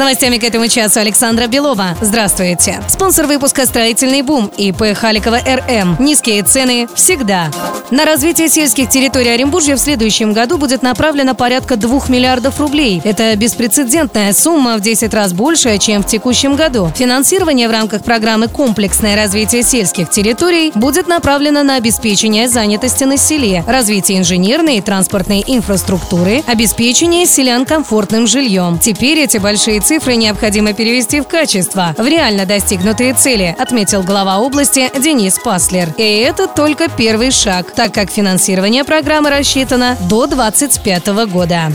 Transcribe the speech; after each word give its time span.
Новостями 0.00 0.38
к 0.38 0.44
этому 0.44 0.66
часу 0.66 0.98
Александра 0.98 1.46
Белова. 1.46 1.94
Здравствуйте. 2.00 2.82
Спонсор 2.88 3.26
выпуска 3.26 3.66
«Строительный 3.66 4.22
бум» 4.22 4.50
ИП 4.56 4.96
Халикова 4.96 5.40
РМ. 5.40 5.96
Низкие 5.98 6.42
цены 6.42 6.88
всегда. 6.94 7.50
На 7.90 8.06
развитие 8.06 8.48
сельских 8.48 8.88
территорий 8.88 9.28
Оренбуржья 9.28 9.76
в 9.76 9.78
следующем 9.78 10.32
году 10.32 10.56
будет 10.56 10.82
направлено 10.82 11.34
порядка 11.34 11.76
2 11.76 12.04
миллиардов 12.08 12.60
рублей. 12.60 13.02
Это 13.04 13.36
беспрецедентная 13.36 14.32
сумма 14.32 14.78
в 14.78 14.80
10 14.80 15.12
раз 15.12 15.34
большая, 15.34 15.76
чем 15.76 16.02
в 16.02 16.06
текущем 16.06 16.56
году. 16.56 16.90
Финансирование 16.96 17.68
в 17.68 17.72
рамках 17.72 18.02
программы 18.02 18.48
«Комплексное 18.48 19.16
развитие 19.16 19.62
сельских 19.62 20.08
территорий» 20.08 20.72
будет 20.74 21.08
направлено 21.08 21.62
на 21.62 21.76
обеспечение 21.76 22.48
занятости 22.48 23.04
на 23.04 23.18
селе, 23.18 23.64
развитие 23.66 24.16
инженерной 24.18 24.78
и 24.78 24.80
транспортной 24.80 25.44
инфраструктуры, 25.46 26.42
обеспечение 26.46 27.26
селян 27.26 27.66
комфортным 27.66 28.26
жильем. 28.26 28.78
Теперь 28.78 29.18
эти 29.18 29.36
большие 29.36 29.80
цифры 29.90 30.14
необходимо 30.14 30.72
перевести 30.72 31.20
в 31.20 31.26
качество, 31.26 31.96
в 31.98 32.06
реально 32.06 32.46
достигнутые 32.46 33.12
цели, 33.12 33.56
отметил 33.58 34.04
глава 34.04 34.38
области 34.38 34.88
Денис 34.96 35.36
Паслер. 35.36 35.92
И 35.96 36.18
это 36.18 36.46
только 36.46 36.88
первый 36.88 37.32
шаг, 37.32 37.72
так 37.72 37.92
как 37.92 38.08
финансирование 38.08 38.84
программы 38.84 39.30
рассчитано 39.30 39.96
до 40.08 40.28
2025 40.28 41.06
года. 41.26 41.72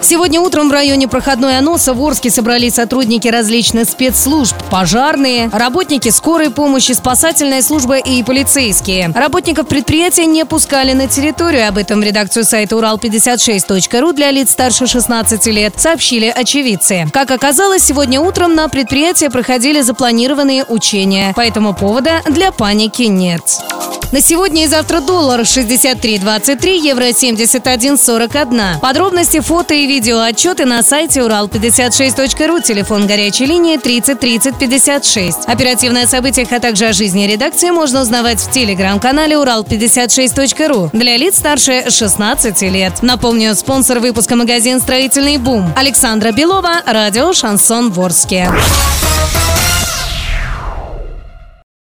Сегодня 0.00 0.40
утром 0.40 0.68
в 0.68 0.72
районе 0.72 1.08
проходной 1.08 1.58
Аноса 1.58 1.92
в 1.92 2.02
Орске 2.02 2.30
собрались 2.30 2.74
сотрудники 2.74 3.28
различных 3.28 3.88
спецслужб, 3.88 4.56
пожарные, 4.70 5.50
работники 5.52 6.08
скорой 6.10 6.50
помощи, 6.50 6.92
спасательная 6.92 7.62
служба 7.62 7.96
и 7.98 8.22
полицейские. 8.22 9.12
Работников 9.14 9.66
предприятия 9.66 10.26
не 10.26 10.44
пускали 10.44 10.92
на 10.92 11.08
территорию. 11.08 11.68
Об 11.68 11.78
этом 11.78 12.00
в 12.00 12.04
редакцию 12.04 12.44
сайта 12.44 12.76
урал56.ру 12.76 14.12
для 14.12 14.30
лиц 14.30 14.50
старше 14.50 14.86
16 14.86 15.46
лет 15.46 15.74
сообщили 15.76 16.26
очевидцы. 16.26 17.06
Как 17.12 17.30
оказалось, 17.30 17.82
сегодня 17.82 18.20
утром 18.20 18.54
на 18.54 18.68
предприятии 18.68 19.26
проходили 19.26 19.80
запланированные 19.80 20.64
учения, 20.64 21.32
поэтому 21.34 21.74
повода 21.74 22.22
для 22.26 22.52
паники 22.52 23.02
нет. 23.02 23.42
На 24.10 24.22
сегодня 24.22 24.64
и 24.64 24.66
завтра 24.66 25.00
доллар 25.00 25.40
63.23, 25.40 26.78
евро 26.78 27.04
71.41. 27.08 28.80
Подробности, 28.80 29.40
фото 29.40 29.74
и 29.74 29.86
видео 29.86 30.20
отчеты 30.20 30.64
на 30.64 30.82
сайте 30.82 31.20
урал56.ру, 31.20 32.60
телефон 32.60 33.06
горячей 33.06 33.44
линии 33.44 33.76
30 33.76 34.18
30 34.18 34.58
56. 34.58 35.38
Оперативные 35.44 36.04
о 36.04 36.08
событиях, 36.08 36.50
а 36.52 36.58
также 36.58 36.86
о 36.86 36.94
жизни 36.94 37.26
редакции 37.26 37.68
можно 37.68 38.00
узнавать 38.00 38.40
в 38.40 38.50
телеграм-канале 38.50 39.36
урал56.ру 39.36 40.88
для 40.94 41.18
лиц 41.18 41.36
старше 41.36 41.90
16 41.90 42.62
лет. 42.62 43.02
Напомню, 43.02 43.54
спонсор 43.54 43.98
выпуска 43.98 44.36
магазин 44.36 44.80
«Строительный 44.80 45.36
бум» 45.36 45.70
Александра 45.76 46.32
Белова, 46.32 46.82
радио 46.86 47.34
«Шансон 47.34 47.90
Ворске». 47.90 48.50